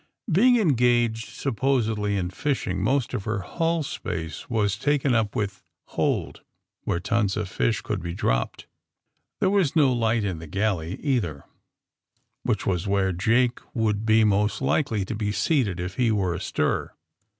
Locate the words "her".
3.25-3.41